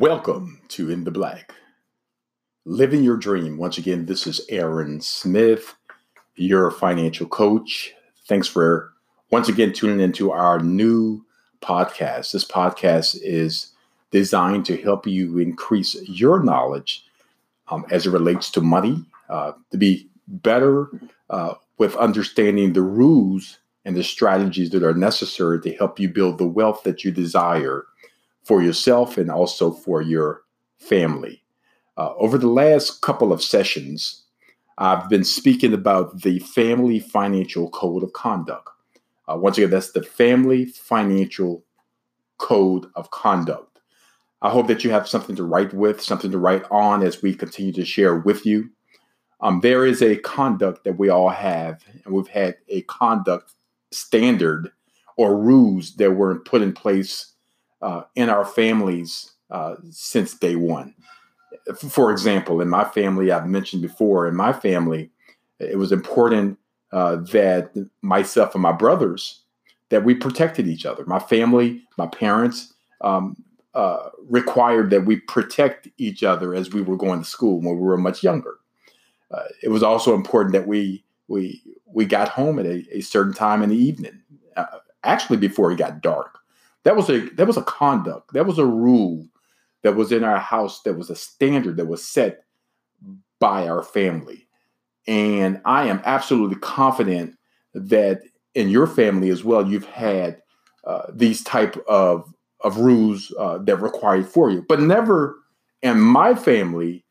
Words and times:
Welcome 0.00 0.62
to 0.68 0.90
In 0.90 1.04
the 1.04 1.10
Black. 1.10 1.52
Living 2.64 3.04
your 3.04 3.18
dream. 3.18 3.58
Once 3.58 3.76
again, 3.76 4.06
this 4.06 4.26
is 4.26 4.40
Aaron 4.48 5.02
Smith, 5.02 5.74
your 6.36 6.70
financial 6.70 7.26
coach. 7.26 7.92
Thanks 8.26 8.48
for 8.48 8.94
once 9.30 9.50
again 9.50 9.74
tuning 9.74 10.00
into 10.00 10.32
our 10.32 10.58
new 10.58 11.22
podcast. 11.60 12.32
This 12.32 12.46
podcast 12.46 13.18
is 13.20 13.72
designed 14.10 14.64
to 14.64 14.80
help 14.80 15.06
you 15.06 15.36
increase 15.36 15.94
your 16.08 16.42
knowledge 16.42 17.04
um, 17.68 17.84
as 17.90 18.06
it 18.06 18.10
relates 18.10 18.50
to 18.52 18.62
money, 18.62 19.04
uh, 19.28 19.52
to 19.70 19.76
be 19.76 20.08
better 20.26 20.88
uh, 21.28 21.56
with 21.76 21.94
understanding 21.96 22.72
the 22.72 22.80
rules 22.80 23.58
and 23.84 23.94
the 23.94 24.02
strategies 24.02 24.70
that 24.70 24.82
are 24.82 24.94
necessary 24.94 25.60
to 25.60 25.74
help 25.74 26.00
you 26.00 26.08
build 26.08 26.38
the 26.38 26.48
wealth 26.48 26.84
that 26.84 27.04
you 27.04 27.10
desire 27.10 27.84
for 28.44 28.62
yourself 28.62 29.18
and 29.18 29.30
also 29.30 29.70
for 29.70 30.02
your 30.02 30.42
family. 30.78 31.42
Uh, 31.96 32.14
over 32.16 32.38
the 32.38 32.48
last 32.48 33.02
couple 33.02 33.32
of 33.32 33.42
sessions, 33.42 34.24
I've 34.78 35.08
been 35.10 35.24
speaking 35.24 35.74
about 35.74 36.22
the 36.22 36.38
Family 36.38 37.00
Financial 37.00 37.68
Code 37.70 38.02
of 38.02 38.12
Conduct. 38.14 38.68
Uh, 39.28 39.36
once 39.36 39.58
again, 39.58 39.70
that's 39.70 39.92
the 39.92 40.02
Family 40.02 40.64
Financial 40.64 41.62
Code 42.38 42.86
of 42.94 43.10
Conduct. 43.10 43.78
I 44.42 44.48
hope 44.48 44.68
that 44.68 44.82
you 44.82 44.90
have 44.90 45.06
something 45.06 45.36
to 45.36 45.44
write 45.44 45.74
with, 45.74 46.00
something 46.00 46.30
to 46.30 46.38
write 46.38 46.64
on 46.70 47.02
as 47.02 47.20
we 47.20 47.34
continue 47.34 47.72
to 47.74 47.84
share 47.84 48.16
with 48.16 48.46
you. 48.46 48.70
Um, 49.42 49.60
there 49.60 49.84
is 49.84 50.02
a 50.02 50.16
conduct 50.16 50.84
that 50.84 50.98
we 50.98 51.10
all 51.10 51.28
have, 51.28 51.84
and 52.04 52.14
we've 52.14 52.28
had 52.28 52.56
a 52.68 52.82
conduct 52.82 53.52
standard 53.90 54.70
or 55.16 55.38
rules 55.38 55.96
that 55.96 56.12
were 56.12 56.40
put 56.40 56.62
in 56.62 56.72
place 56.72 57.29
uh, 57.82 58.02
in 58.14 58.28
our 58.28 58.44
families 58.44 59.32
uh, 59.50 59.76
since 59.90 60.34
day 60.34 60.56
one. 60.56 60.94
For 61.88 62.10
example, 62.10 62.60
in 62.60 62.68
my 62.68 62.84
family, 62.84 63.30
I've 63.30 63.46
mentioned 63.46 63.82
before, 63.82 64.26
in 64.26 64.34
my 64.36 64.52
family, 64.52 65.10
it 65.58 65.78
was 65.78 65.92
important 65.92 66.58
uh, 66.92 67.16
that 67.16 67.70
myself 68.02 68.54
and 68.54 68.62
my 68.62 68.72
brothers 68.72 69.42
that 69.90 70.04
we 70.04 70.14
protected 70.14 70.66
each 70.66 70.86
other. 70.86 71.04
My 71.04 71.18
family, 71.18 71.82
my 71.96 72.06
parents 72.06 72.72
um, 73.00 73.36
uh, 73.74 74.08
required 74.28 74.90
that 74.90 75.04
we 75.04 75.16
protect 75.16 75.88
each 75.98 76.22
other 76.22 76.54
as 76.54 76.72
we 76.72 76.82
were 76.82 76.96
going 76.96 77.20
to 77.20 77.28
school 77.28 77.60
when 77.60 77.76
we 77.76 77.82
were 77.82 77.96
much 77.96 78.22
younger. 78.22 78.58
Uh, 79.30 79.44
it 79.62 79.68
was 79.68 79.82
also 79.82 80.14
important 80.14 80.52
that 80.52 80.66
we 80.66 81.04
we 81.28 81.62
we 81.86 82.04
got 82.04 82.28
home 82.28 82.58
at 82.58 82.66
a, 82.66 82.84
a 82.92 83.00
certain 83.00 83.32
time 83.32 83.62
in 83.62 83.70
the 83.70 83.76
evening, 83.76 84.20
uh, 84.56 84.66
actually 85.04 85.36
before 85.36 85.70
it 85.70 85.76
got 85.76 86.00
dark. 86.00 86.39
That 86.84 86.96
was 86.96 87.10
a 87.10 87.20
that 87.30 87.46
was 87.46 87.56
a 87.56 87.62
conduct. 87.62 88.32
That 88.32 88.46
was 88.46 88.58
a 88.58 88.66
rule 88.66 89.26
that 89.82 89.96
was 89.96 90.12
in 90.12 90.24
our 90.24 90.38
house. 90.38 90.82
That 90.82 90.94
was 90.94 91.10
a 91.10 91.16
standard 91.16 91.76
that 91.76 91.86
was 91.86 92.04
set 92.04 92.44
by 93.38 93.68
our 93.68 93.82
family. 93.82 94.46
And 95.06 95.60
I 95.64 95.88
am 95.88 96.02
absolutely 96.04 96.56
confident 96.56 97.36
that 97.74 98.22
in 98.54 98.68
your 98.68 98.86
family 98.86 99.30
as 99.30 99.44
well, 99.44 99.66
you've 99.66 99.86
had 99.86 100.42
uh, 100.84 101.06
these 101.12 101.42
type 101.42 101.76
of 101.88 102.32
of 102.62 102.78
rules 102.78 103.32
uh, 103.38 103.58
that 103.58 103.76
required 103.76 104.28
for 104.28 104.50
you. 104.50 104.64
But 104.68 104.80
never 104.80 105.36
in 105.82 106.00
my 106.00 106.34
family 106.34 107.04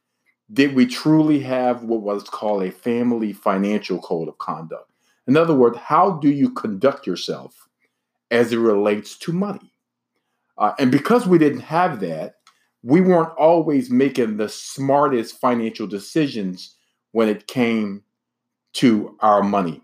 did 0.52 0.76
we 0.76 0.86
truly 0.86 1.40
have 1.40 1.84
what 1.84 2.02
was 2.02 2.24
called 2.24 2.64
a 2.64 2.72
family 2.72 3.34
financial 3.34 4.00
code 4.00 4.28
of 4.28 4.38
conduct. 4.40 4.92
In 5.28 5.38
other 5.38 5.54
words, 5.54 5.78
how 5.78 6.14
do 6.14 6.30
you 6.30 6.50
conduct 6.52 7.06
yourself 7.06 7.69
as 8.32 8.54
it 8.54 8.58
relates 8.58 9.18
to 9.18 9.32
money. 9.32 9.72
Uh, 10.58 10.74
and 10.78 10.92
because 10.92 11.26
we 11.26 11.38
didn't 11.38 11.62
have 11.62 12.00
that, 12.02 12.36
we 12.84 13.02
weren't 13.02 13.34
always 13.38 13.90
making 13.90 14.38
the 14.38 14.50
smartest 14.50 15.40
financial 15.40 15.88
decisions 15.88 16.76
when 17.12 17.28
it 17.28 17.48
came 17.48 18.04
to 18.74 19.18
our 19.22 19.44
money. 19.44 19.82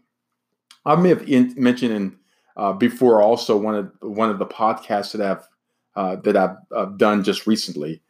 I 0.85 0.95
may 0.95 1.09
have 1.09 1.27
in, 1.27 1.53
mentioned 1.57 1.91
in, 1.91 2.17
uh, 2.57 2.73
before 2.73 3.21
also 3.21 3.57
one 3.57 3.75
of 3.75 3.91
one 4.01 4.29
of 4.29 4.39
the 4.39 4.45
podcasts 4.45 5.11
that 5.13 5.21
I've 5.21 5.47
uh, 5.95 6.15
that 6.21 6.37
I've 6.37 6.57
uh, 6.73 6.85
done 6.97 7.23
just 7.23 7.47
recently. 7.47 8.01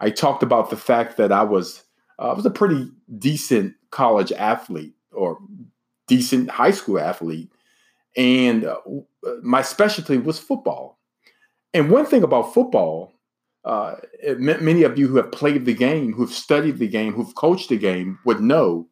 I 0.00 0.10
talked 0.10 0.42
about 0.42 0.70
the 0.70 0.76
fact 0.76 1.16
that 1.16 1.32
I 1.32 1.42
was 1.42 1.84
uh, 2.18 2.30
I 2.30 2.34
was 2.34 2.44
a 2.44 2.50
pretty 2.50 2.90
decent 3.18 3.74
college 3.90 4.32
athlete 4.32 4.94
or 5.12 5.38
decent 6.06 6.50
high 6.50 6.70
school 6.70 6.98
athlete, 6.98 7.50
and 8.16 8.64
uh, 8.64 8.78
my 9.42 9.62
specialty 9.62 10.18
was 10.18 10.38
football. 10.38 10.98
And 11.74 11.90
one 11.90 12.06
thing 12.06 12.22
about 12.22 12.54
football, 12.54 13.12
uh, 13.64 13.96
many 14.38 14.82
of 14.82 14.98
you 14.98 15.08
who 15.08 15.16
have 15.16 15.32
played 15.32 15.64
the 15.64 15.74
game, 15.74 16.12
who've 16.12 16.32
studied 16.32 16.78
the 16.78 16.88
game, 16.88 17.12
who've 17.12 17.34
coached 17.34 17.68
the 17.68 17.76
game, 17.76 18.18
would 18.24 18.40
know 18.40 18.88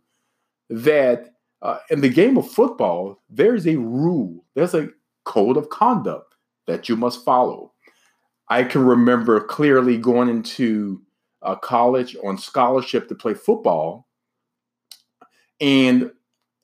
that 0.69 1.31
uh, 1.63 1.79
in 1.91 2.01
the 2.01 2.09
game 2.09 2.37
of 2.37 2.51
football, 2.51 3.23
there's 3.31 3.67
a 3.67 3.77
rule, 3.77 4.45
there's 4.55 4.75
a 4.75 4.91
code 5.25 5.57
of 5.57 5.71
conduct 5.71 6.35
that 6.67 6.89
you 6.89 6.97
must 6.97 7.25
follow. 7.25 7.73
I 8.49 8.63
can 8.65 8.85
remember 8.85 9.41
clearly 9.41 9.97
going 9.97 10.29
into 10.29 11.03
uh, 11.43 11.57
college 11.57 12.17
on 12.25 12.39
scholarship 12.39 13.09
to 13.09 13.15
play 13.15 13.35
football, 13.35 14.07
and 15.61 16.11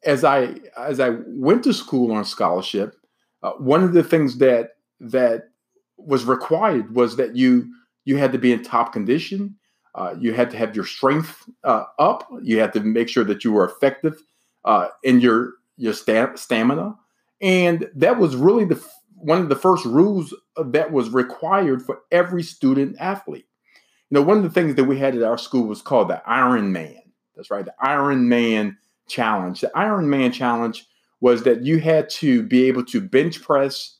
as 0.04 0.24
I 0.24 0.54
as 0.76 1.00
I 1.00 1.10
went 1.26 1.64
to 1.64 1.72
school 1.72 2.12
on 2.12 2.24
scholarship, 2.24 2.96
uh, 3.42 3.52
one 3.52 3.82
of 3.82 3.92
the 3.92 4.02
things 4.02 4.38
that 4.38 4.70
that 5.00 5.48
was 5.96 6.24
required 6.24 6.94
was 6.94 7.16
that 7.16 7.36
you 7.36 7.72
you 8.04 8.16
had 8.16 8.32
to 8.32 8.38
be 8.38 8.52
in 8.52 8.62
top 8.62 8.92
condition. 8.92 9.56
Uh, 9.94 10.14
you 10.18 10.32
had 10.32 10.50
to 10.50 10.56
have 10.56 10.74
your 10.74 10.86
strength 10.86 11.48
uh, 11.64 11.84
up. 11.98 12.26
You 12.42 12.58
had 12.60 12.72
to 12.72 12.80
make 12.80 13.08
sure 13.08 13.24
that 13.24 13.44
you 13.44 13.52
were 13.52 13.64
effective 13.64 14.22
uh, 14.64 14.88
in 15.02 15.20
your 15.20 15.54
your 15.76 15.92
sta- 15.92 16.36
stamina, 16.36 16.96
and 17.40 17.88
that 17.94 18.18
was 18.18 18.36
really 18.36 18.64
the 18.64 18.82
one 19.14 19.40
of 19.40 19.48
the 19.48 19.56
first 19.56 19.84
rules 19.84 20.34
that 20.56 20.90
was 20.90 21.10
required 21.10 21.84
for 21.84 22.00
every 22.10 22.42
student 22.42 22.96
athlete. 22.98 23.46
You 24.10 24.16
know, 24.16 24.22
one 24.22 24.38
of 24.38 24.42
the 24.42 24.50
things 24.50 24.74
that 24.74 24.84
we 24.84 24.98
had 24.98 25.14
at 25.14 25.22
our 25.22 25.38
school 25.38 25.66
was 25.66 25.80
called 25.80 26.08
the 26.08 26.22
Iron 26.28 26.72
Man. 26.72 27.00
That's 27.36 27.50
right, 27.50 27.64
the 27.64 27.74
Iron 27.80 28.28
Man 28.28 28.76
challenge. 29.12 29.60
The 29.60 29.70
Iron 29.76 30.08
Man 30.08 30.32
challenge 30.32 30.86
was 31.20 31.44
that 31.44 31.62
you 31.62 31.78
had 31.78 32.10
to 32.10 32.42
be 32.42 32.64
able 32.64 32.84
to 32.86 33.00
bench 33.00 33.42
press, 33.42 33.98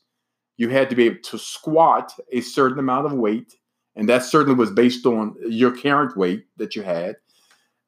you 0.57 0.69
had 0.69 0.89
to 0.89 0.95
be 0.95 1.05
able 1.05 1.21
to 1.23 1.37
squat 1.37 2.11
a 2.31 2.41
certain 2.41 2.79
amount 2.79 3.05
of 3.05 3.13
weight, 3.13 3.53
and 3.95 4.09
that 4.09 4.23
certainly 4.23 4.57
was 4.57 4.71
based 4.71 5.05
on 5.05 5.35
your 5.47 5.75
current 5.75 6.17
weight 6.17 6.45
that 6.57 6.75
you 6.75 6.81
had. 6.81 7.15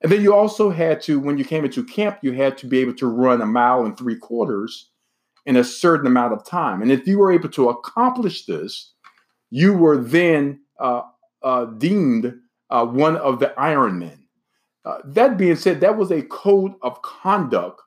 And 0.02 0.12
then 0.12 0.22
you 0.22 0.34
also 0.34 0.70
had 0.70 1.02
to, 1.02 1.20
when 1.20 1.38
you 1.38 1.46
came 1.46 1.66
into 1.66 1.84
camp, 1.84 2.20
you 2.22 2.34
had 2.34 2.58
to 2.60 2.68
be 2.68 2.80
able 2.80 2.94
to 2.96 3.08
run 3.08 3.42
a 3.42 3.46
mile 3.46 3.86
and 3.86 3.98
three 3.98 4.18
quarters 4.18 4.92
in 5.46 5.56
a 5.56 5.64
certain 5.64 6.08
amount 6.08 6.34
of 6.34 6.46
time. 6.46 6.82
And 6.82 6.92
if 6.92 7.08
you 7.08 7.18
were 7.18 7.32
able 7.32 7.50
to 7.50 7.70
accomplish 7.70 8.46
this, 8.46 8.94
you 9.50 9.74
were 9.74 9.98
then 9.98 10.60
uh, 10.80 11.02
uh, 11.44 11.66
deemed 11.66 12.34
uh, 12.70 12.86
one 12.86 13.16
of 13.18 13.40
the 13.40 13.54
Ironmen. 13.58 14.25
Uh, 14.86 15.00
that 15.04 15.38
being 15.38 15.56
said, 15.56 15.82
that 15.82 15.98
was 15.98 16.12
a 16.12 16.22
code 16.22 16.74
of 16.82 17.02
conduct 17.02 17.82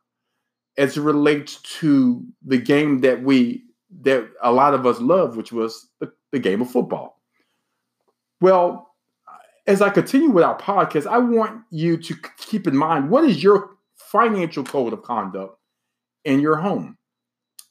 as 0.77 0.97
it 0.97 1.03
relates 1.03 1.57
to 1.63 2.25
the 2.45 2.59
game 2.59 3.01
that 3.01 3.23
we 3.23 3.65
that 4.03 4.29
a 4.43 4.53
lot 4.53 4.75
of 4.75 4.85
us 4.85 5.01
love, 5.01 5.37
which 5.37 5.53
was 5.53 5.89
the, 6.01 6.13
the 6.31 6.39
game 6.39 6.61
of 6.61 6.71
football. 6.71 7.23
Well, 8.41 8.95
as 9.67 9.81
I 9.81 9.91
continue 9.91 10.31
with 10.31 10.45
our 10.45 10.59
podcast, 10.59 11.07
I 11.07 11.19
want 11.19 11.63
you 11.71 11.97
to 11.97 12.17
keep 12.39 12.67
in 12.67 12.77
mind 12.77 13.11
what 13.11 13.25
is 13.25 13.43
your 13.43 13.71
financial 13.97 14.65
code 14.65 14.93
of 14.93 15.03
conduct 15.03 15.59
in 16.25 16.41
your 16.41 16.57
home. 16.57 16.97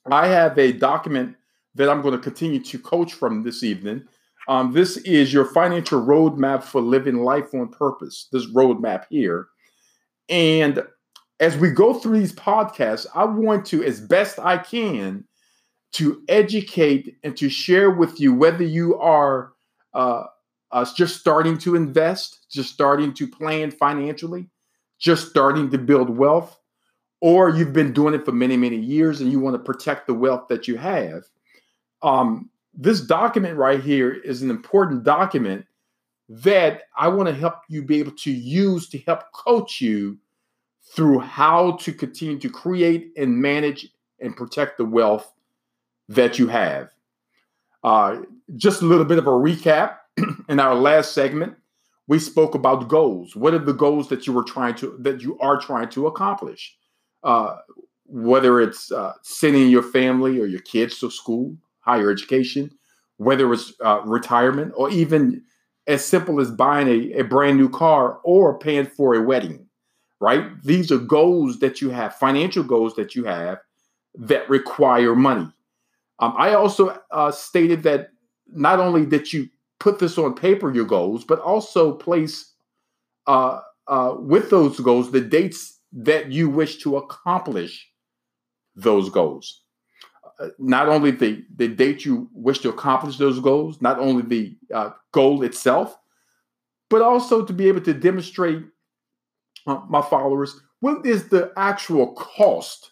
I 0.09 0.27
have 0.27 0.57
a 0.57 0.71
document 0.71 1.35
that 1.75 1.89
I'm 1.89 2.01
going 2.01 2.13
to 2.13 2.19
continue 2.19 2.59
to 2.63 2.79
coach 2.79 3.13
from 3.13 3.43
this 3.43 3.63
evening 3.63 4.07
um, 4.47 4.71
this 4.71 4.97
is 4.97 5.33
your 5.33 5.45
financial 5.45 6.01
roadmap 6.01 6.63
for 6.63 6.81
living 6.81 7.17
life 7.17 7.53
on 7.53 7.69
purpose, 7.69 8.27
this 8.31 8.45
roadmap 8.47 9.05
here. 9.09 9.47
And 10.29 10.83
as 11.39 11.57
we 11.57 11.69
go 11.69 11.93
through 11.93 12.19
these 12.19 12.33
podcasts, 12.33 13.05
I 13.13 13.25
want 13.25 13.65
to, 13.67 13.83
as 13.83 13.99
best 13.99 14.39
I 14.39 14.57
can, 14.57 15.25
to 15.93 16.21
educate 16.27 17.17
and 17.23 17.35
to 17.37 17.49
share 17.49 17.91
with 17.91 18.19
you 18.19 18.33
whether 18.33 18.63
you 18.63 18.97
are 18.97 19.53
uh, 19.93 20.23
uh, 20.71 20.85
just 20.95 21.19
starting 21.19 21.57
to 21.59 21.75
invest, 21.75 22.45
just 22.51 22.73
starting 22.73 23.13
to 23.15 23.27
plan 23.27 23.71
financially, 23.71 24.49
just 24.99 25.29
starting 25.29 25.69
to 25.71 25.77
build 25.77 26.09
wealth, 26.09 26.59
or 27.21 27.49
you've 27.49 27.73
been 27.73 27.93
doing 27.93 28.13
it 28.13 28.25
for 28.25 28.31
many, 28.31 28.57
many 28.57 28.77
years 28.77 29.21
and 29.21 29.31
you 29.31 29.39
want 29.39 29.55
to 29.55 29.59
protect 29.59 30.07
the 30.07 30.13
wealth 30.13 30.47
that 30.49 30.67
you 30.67 30.77
have. 30.77 31.23
Um, 32.01 32.49
this 32.77 33.01
document 33.01 33.57
right 33.57 33.81
here 33.81 34.13
is 34.13 34.43
an 34.43 34.51
important 34.51 35.03
document 35.03 35.65
that 36.29 36.83
I 36.95 37.07
want 37.07 37.27
to 37.27 37.33
help 37.33 37.55
you 37.67 37.83
be 37.83 37.99
able 37.99 38.11
to 38.11 38.31
use 38.31 38.87
to 38.89 38.99
help 38.99 39.31
coach 39.31 39.81
you 39.81 40.17
through 40.93 41.19
how 41.19 41.71
to 41.77 41.91
continue 41.91 42.37
to 42.39 42.49
create 42.49 43.11
and 43.17 43.35
manage 43.35 43.89
and 44.19 44.35
protect 44.35 44.77
the 44.77 44.85
wealth 44.85 45.33
that 46.07 46.37
you 46.37 46.47
have. 46.47 46.89
Uh, 47.83 48.21
just 48.55 48.81
a 48.81 48.85
little 48.85 49.05
bit 49.05 49.17
of 49.17 49.27
a 49.27 49.31
recap. 49.31 49.97
in 50.49 50.59
our 50.59 50.75
last 50.75 51.13
segment, 51.13 51.55
we 52.07 52.19
spoke 52.19 52.55
about 52.55 52.87
goals. 52.87 53.35
What 53.35 53.53
are 53.53 53.59
the 53.59 53.73
goals 53.73 54.07
that 54.09 54.25
you 54.25 54.33
were 54.33 54.43
trying 54.43 54.75
to 54.75 54.95
that 54.99 55.21
you 55.21 55.37
are 55.39 55.59
trying 55.59 55.89
to 55.89 56.07
accomplish? 56.07 56.75
Uh, 57.23 57.57
whether 58.05 58.61
it's 58.61 58.91
uh, 58.91 59.13
sending 59.21 59.69
your 59.69 59.83
family 59.83 60.39
or 60.39 60.45
your 60.45 60.61
kids 60.61 60.99
to 60.99 61.11
school, 61.11 61.55
higher 61.87 62.11
education, 62.11 62.69
whether 63.17 63.51
it's 63.53 63.73
uh, 63.81 64.01
retirement, 64.05 64.73
or 64.75 64.89
even 64.89 65.41
as 65.87 66.05
simple 66.05 66.41
as 66.41 66.51
buying 66.51 66.87
a, 66.87 67.19
a 67.19 67.23
brand 67.23 67.57
new 67.57 67.69
car 67.69 68.19
or 68.23 68.59
paying 68.59 68.85
for 68.85 69.15
a 69.15 69.21
wedding, 69.21 69.65
right? 70.19 70.43
These 70.63 70.91
are 70.91 70.97
goals 70.97 71.59
that 71.59 71.81
you 71.81 71.89
have, 71.91 72.13
financial 72.15 72.63
goals 72.63 72.95
that 72.95 73.15
you 73.15 73.23
have 73.23 73.59
that 74.15 74.49
require 74.49 75.15
money. 75.15 75.49
Um, 76.19 76.33
I 76.37 76.53
also 76.53 76.99
uh, 77.11 77.31
stated 77.31 77.83
that 77.83 78.09
not 78.47 78.79
only 78.79 79.05
that 79.05 79.31
you 79.31 79.49
put 79.79 79.99
this 79.99 80.17
on 80.17 80.33
paper, 80.33 80.73
your 80.73 80.85
goals, 80.85 81.23
but 81.23 81.39
also 81.39 81.93
place 81.93 82.53
uh, 83.27 83.61
uh, 83.87 84.15
with 84.17 84.49
those 84.49 84.79
goals 84.79 85.11
the 85.11 85.21
dates 85.21 85.79
that 85.93 86.31
you 86.31 86.49
wish 86.49 86.77
to 86.83 86.97
accomplish 86.97 87.87
those 88.75 89.09
goals. 89.09 89.63
Not 90.59 90.87
only 90.87 91.11
the, 91.11 91.43
the 91.55 91.67
date 91.67 92.05
you 92.05 92.29
wish 92.33 92.59
to 92.59 92.69
accomplish 92.69 93.17
those 93.17 93.39
goals, 93.39 93.81
not 93.81 93.99
only 93.99 94.23
the 94.23 94.55
uh, 94.73 94.91
goal 95.11 95.43
itself, 95.43 95.97
but 96.89 97.01
also 97.01 97.43
to 97.43 97.53
be 97.53 97.67
able 97.67 97.81
to 97.81 97.93
demonstrate 97.93 98.63
uh, 99.65 99.81
my 99.89 100.01
followers 100.01 100.61
what 100.79 101.05
is 101.05 101.29
the 101.29 101.51
actual 101.57 102.13
cost 102.13 102.91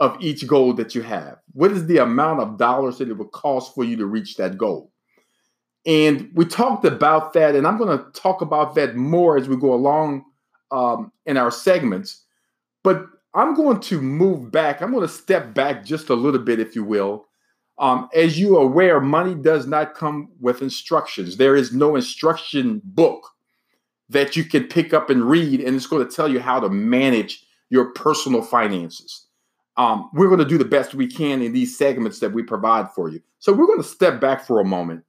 of 0.00 0.16
each 0.20 0.46
goal 0.46 0.72
that 0.74 0.94
you 0.94 1.02
have? 1.02 1.38
What 1.52 1.72
is 1.72 1.86
the 1.86 1.98
amount 1.98 2.40
of 2.40 2.56
dollars 2.56 2.98
that 2.98 3.08
it 3.08 3.18
would 3.18 3.32
cost 3.32 3.74
for 3.74 3.84
you 3.84 3.96
to 3.96 4.06
reach 4.06 4.36
that 4.36 4.56
goal? 4.56 4.92
And 5.86 6.30
we 6.34 6.44
talked 6.44 6.84
about 6.84 7.32
that, 7.34 7.54
and 7.54 7.66
I'm 7.66 7.78
going 7.78 7.96
to 7.96 8.04
talk 8.12 8.40
about 8.40 8.74
that 8.74 8.96
more 8.96 9.36
as 9.36 9.48
we 9.48 9.56
go 9.56 9.72
along 9.72 10.24
um, 10.70 11.12
in 11.26 11.36
our 11.36 11.50
segments. 11.50 12.24
But 12.82 13.06
I'm 13.38 13.54
going 13.54 13.78
to 13.78 14.00
move 14.00 14.50
back. 14.50 14.82
I'm 14.82 14.90
going 14.90 15.06
to 15.06 15.12
step 15.12 15.54
back 15.54 15.84
just 15.84 16.08
a 16.08 16.14
little 16.14 16.40
bit, 16.40 16.58
if 16.58 16.74
you 16.74 16.82
will. 16.82 17.26
Um, 17.78 18.08
as 18.12 18.36
you 18.36 18.56
are 18.56 18.64
aware, 18.64 19.00
money 19.00 19.36
does 19.36 19.64
not 19.64 19.94
come 19.94 20.30
with 20.40 20.60
instructions. 20.60 21.36
There 21.36 21.54
is 21.54 21.72
no 21.72 21.94
instruction 21.94 22.82
book 22.82 23.22
that 24.08 24.34
you 24.34 24.42
can 24.42 24.64
pick 24.64 24.92
up 24.92 25.08
and 25.08 25.22
read, 25.22 25.60
and 25.60 25.76
it's 25.76 25.86
going 25.86 26.04
to 26.04 26.12
tell 26.12 26.28
you 26.28 26.40
how 26.40 26.58
to 26.58 26.68
manage 26.68 27.44
your 27.70 27.92
personal 27.92 28.42
finances. 28.42 29.26
Um, 29.76 30.10
we're 30.12 30.26
going 30.26 30.40
to 30.40 30.44
do 30.44 30.58
the 30.58 30.64
best 30.64 30.94
we 30.94 31.06
can 31.06 31.40
in 31.40 31.52
these 31.52 31.78
segments 31.78 32.18
that 32.18 32.32
we 32.32 32.42
provide 32.42 32.90
for 32.90 33.08
you. 33.08 33.20
So 33.38 33.52
we're 33.52 33.66
going 33.66 33.82
to 33.82 33.88
step 33.88 34.20
back 34.20 34.44
for 34.44 34.58
a 34.58 34.64
moment, 34.64 35.04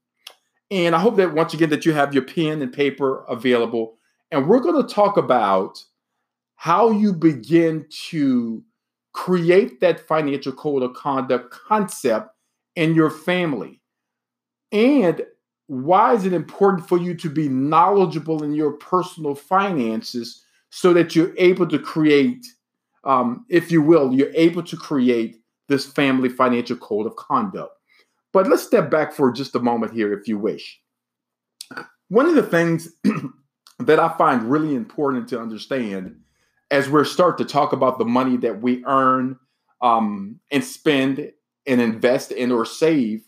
and 0.69 0.95
I 0.95 0.99
hope 0.99 1.15
that 1.15 1.33
once 1.33 1.55
again 1.55 1.71
that 1.71 1.83
you 1.83 1.93
have 1.93 2.13
your 2.13 2.25
pen 2.25 2.61
and 2.61 2.71
paper 2.71 3.23
available, 3.27 3.95
and 4.31 4.47
we're 4.47 4.59
going 4.59 4.85
to 4.85 4.93
talk 4.93 5.17
about 5.17 5.83
how 6.59 6.91
you 6.91 7.13
begin 7.13 7.85
to 7.89 8.61
create 9.13 9.79
that 9.79 10.05
financial 10.05 10.51
code 10.51 10.83
of 10.83 10.93
conduct 10.93 11.51
concept 11.51 12.35
in 12.75 12.93
your 12.93 13.09
family. 13.09 13.79
And 14.73 15.21
why 15.67 16.15
is 16.15 16.25
it 16.25 16.33
important 16.33 16.85
for 16.85 16.97
you 16.97 17.15
to 17.15 17.29
be 17.29 17.47
knowledgeable 17.47 18.43
in 18.43 18.51
your 18.51 18.73
personal 18.73 19.35
finances 19.35 20.43
so 20.69 20.91
that 20.91 21.15
you're 21.15 21.33
able 21.37 21.65
to 21.65 21.79
create, 21.79 22.45
um, 23.05 23.45
if 23.47 23.71
you 23.71 23.81
will, 23.81 24.13
you're 24.13 24.35
able 24.35 24.63
to 24.63 24.75
create 24.75 25.37
this 25.69 25.85
family 25.85 26.27
financial 26.27 26.75
code 26.75 27.07
of 27.07 27.15
conduct? 27.15 27.71
But 28.33 28.49
let's 28.49 28.63
step 28.63 28.91
back 28.91 29.13
for 29.13 29.31
just 29.31 29.55
a 29.55 29.59
moment 29.59 29.93
here, 29.93 30.11
if 30.11 30.27
you 30.27 30.37
wish. 30.37 30.77
One 32.09 32.25
of 32.25 32.35
the 32.35 32.43
things 32.43 32.89
that 33.79 33.99
I 34.01 34.09
find 34.17 34.51
really 34.51 34.75
important 34.75 35.29
to 35.29 35.39
understand 35.39 36.19
as 36.71 36.89
we 36.89 37.03
start 37.03 37.37
to 37.37 37.45
talk 37.45 37.73
about 37.73 37.97
the 37.97 38.05
money 38.05 38.37
that 38.37 38.61
we 38.61 38.83
earn 38.85 39.37
um, 39.81 40.39
and 40.51 40.63
spend 40.63 41.31
and 41.65 41.81
invest 41.81 42.31
in 42.31 42.51
or 42.51 42.65
save 42.65 43.21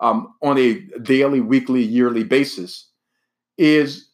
um, 0.00 0.34
on 0.42 0.58
a 0.58 0.80
daily, 1.02 1.40
weekly, 1.40 1.82
yearly 1.82 2.24
basis, 2.24 2.88
is 3.58 4.08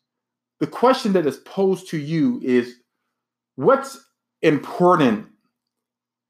the 0.61 0.67
question 0.67 1.13
that 1.13 1.27
is 1.27 1.37
posed 1.39 1.89
to 1.89 1.99
you 1.99 2.41
is 2.43 2.77
what's 3.55 4.05
important 4.43 5.27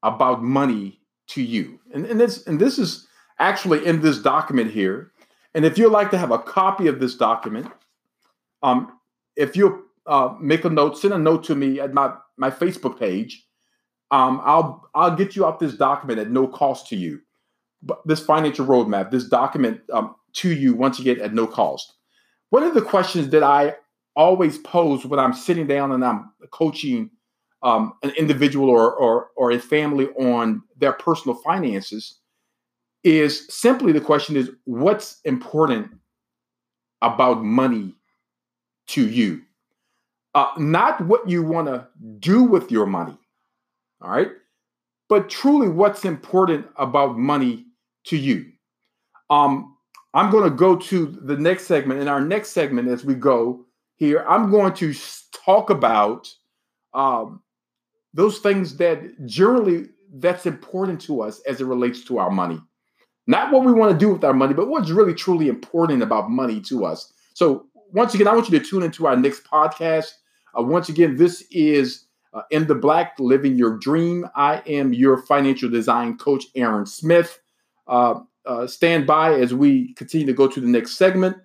about 0.03 0.43
money 0.43 0.99
to 1.27 1.41
you? 1.41 1.79
And, 1.93 2.05
and 2.05 2.19
this 2.19 2.45
and 2.45 2.59
this 2.59 2.77
is 2.77 3.07
actually 3.39 3.85
in 3.85 4.01
this 4.01 4.19
document 4.19 4.71
here. 4.71 5.11
And 5.53 5.65
if 5.65 5.77
you'd 5.77 5.91
like 5.91 6.11
to 6.11 6.17
have 6.17 6.31
a 6.31 6.39
copy 6.39 6.87
of 6.87 6.99
this 6.99 7.15
document, 7.15 7.67
um, 8.61 8.99
if 9.35 9.55
you 9.55 9.86
uh, 10.07 10.33
make 10.39 10.65
a 10.65 10.69
note, 10.69 10.97
send 10.97 11.13
a 11.13 11.17
note 11.17 11.43
to 11.45 11.55
me 11.55 11.79
at 11.79 11.93
my 11.93 12.13
my 12.37 12.49
Facebook 12.49 12.99
page. 12.99 13.45
Um, 14.11 14.41
I'll 14.43 14.89
I'll 14.95 15.15
get 15.15 15.35
you 15.35 15.45
out 15.45 15.59
this 15.59 15.73
document 15.73 16.19
at 16.19 16.31
no 16.31 16.47
cost 16.47 16.87
to 16.87 16.95
you. 16.95 17.21
But 17.83 18.01
this 18.05 18.19
financial 18.19 18.65
roadmap, 18.65 19.11
this 19.11 19.27
document 19.27 19.81
um, 19.93 20.15
to 20.33 20.49
you 20.49 20.73
once 20.73 20.99
again 20.99 21.21
at 21.21 21.33
no 21.33 21.45
cost. 21.45 21.93
One 22.49 22.63
of 22.63 22.73
the 22.73 22.81
questions 22.81 23.29
that 23.29 23.43
I 23.43 23.75
always 24.15 24.57
pose 24.59 25.05
when 25.05 25.19
I'm 25.19 25.33
sitting 25.33 25.67
down 25.67 25.91
and 25.91 26.03
I'm 26.03 26.31
coaching 26.51 27.11
um, 27.61 27.93
an 28.01 28.11
individual 28.11 28.69
or, 28.69 28.93
or 28.93 29.29
or 29.35 29.51
a 29.51 29.59
family 29.59 30.07
on 30.17 30.63
their 30.77 30.93
personal 30.93 31.35
finances 31.35 32.19
is 33.03 33.45
simply 33.49 33.91
the 33.91 34.01
question 34.01 34.35
is 34.35 34.51
what's 34.65 35.19
important 35.23 35.89
about 37.01 37.43
money 37.43 37.93
to 38.87 39.07
you 39.07 39.41
uh, 40.37 40.51
not 40.57 41.01
what 41.01 41.27
you 41.27 41.41
want 41.41 41.65
to 41.65 41.87
do 42.19 42.43
with 42.43 42.71
your 42.71 42.85
money, 42.85 43.17
all 44.01 44.11
right, 44.11 44.29
but 45.09 45.31
truly 45.31 45.67
what's 45.67 46.05
important 46.05 46.63
about 46.75 47.17
money 47.17 47.65
to 48.03 48.15
you. 48.15 48.45
Um, 49.31 49.75
I'm 50.13 50.29
going 50.29 50.43
to 50.43 50.55
go 50.55 50.75
to 50.75 51.07
the 51.07 51.35
next 51.35 51.65
segment. 51.65 52.01
In 52.01 52.07
our 52.07 52.21
next 52.21 52.49
segment, 52.51 52.87
as 52.87 53.03
we 53.03 53.15
go 53.15 53.65
here, 53.95 54.23
I'm 54.29 54.51
going 54.51 54.75
to 54.75 54.93
talk 55.43 55.71
about 55.71 56.31
um, 56.93 57.41
those 58.13 58.37
things 58.37 58.77
that 58.77 59.25
generally 59.25 59.87
that's 60.13 60.45
important 60.45 61.01
to 61.01 61.23
us 61.23 61.41
as 61.47 61.61
it 61.61 61.65
relates 61.65 62.03
to 62.05 62.19
our 62.19 62.29
money. 62.29 62.61
Not 63.25 63.51
what 63.51 63.65
we 63.65 63.73
want 63.73 63.91
to 63.91 63.97
do 63.97 64.13
with 64.13 64.23
our 64.23 64.33
money, 64.33 64.53
but 64.53 64.67
what's 64.67 64.91
really 64.91 65.15
truly 65.15 65.47
important 65.47 66.03
about 66.03 66.29
money 66.29 66.61
to 66.61 66.85
us. 66.85 67.11
So 67.33 67.65
once 67.91 68.13
again, 68.13 68.27
I 68.27 68.35
want 68.35 68.51
you 68.51 68.59
to 68.59 68.63
tune 68.63 68.83
into 68.83 69.07
our 69.07 69.17
next 69.17 69.43
podcast. 69.43 70.11
Uh, 70.57 70.63
once 70.63 70.89
again, 70.89 71.15
this 71.15 71.43
is 71.51 72.05
uh, 72.33 72.41
In 72.51 72.67
the 72.67 72.75
Black 72.75 73.13
Living 73.19 73.55
Your 73.55 73.77
Dream. 73.77 74.27
I 74.35 74.61
am 74.65 74.93
your 74.93 75.17
financial 75.17 75.69
design 75.69 76.17
coach, 76.17 76.45
Aaron 76.55 76.85
Smith. 76.85 77.39
Uh, 77.87 78.21
uh 78.45 78.67
stand 78.67 79.05
by 79.05 79.33
as 79.33 79.53
we 79.53 79.93
continue 79.93 80.25
to 80.25 80.33
go 80.33 80.47
to 80.47 80.59
the 80.59 80.67
next 80.67 80.97
segment. 80.97 81.37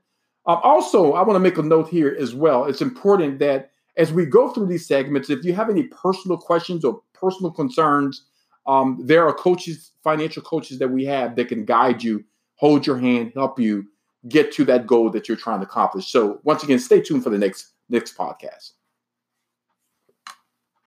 Uh, 0.47 0.55
also, 0.63 1.13
I 1.13 1.23
want 1.23 1.37
to 1.37 1.41
make 1.41 1.59
a 1.59 1.63
note 1.63 1.89
here 1.89 2.17
as 2.19 2.35
well. 2.35 2.65
It's 2.65 2.81
important 2.81 3.39
that 3.41 3.71
as 3.97 4.13
we 4.13 4.25
go 4.25 4.51
through 4.51 4.67
these 4.67 4.87
segments, 4.87 5.31
if 5.31 5.45
you 5.45 5.53
have 5.55 5.71
any 5.71 5.85
personal 5.85 6.37
questions 6.37 6.85
or 6.85 7.01
personal 7.13 7.53
concerns, 7.53 8.25
um, 8.67 8.99
there 9.05 9.27
are 9.27 9.35
coaches, 9.35 9.93
financial 10.03 10.43
coaches 10.43 10.79
that 10.79 10.89
we 10.89 11.05
have 11.05 11.37
that 11.37 11.49
can 11.49 11.65
guide 11.65 12.03
you, 12.03 12.25
hold 12.57 12.87
your 12.87 12.99
hand, 12.99 13.33
help 13.35 13.61
you 13.61 13.85
get 14.29 14.53
to 14.53 14.65
that 14.65 14.87
goal 14.87 15.11
that 15.11 15.29
you're 15.29 15.37
trying 15.37 15.61
to 15.61 15.67
accomplish. 15.67 16.11
So 16.11 16.41
once 16.45 16.63
again, 16.63 16.79
stay 16.79 17.01
tuned 17.01 17.23
for 17.23 17.31
the 17.31 17.39
next 17.39 17.73
next 17.89 18.17
podcast. 18.17 18.73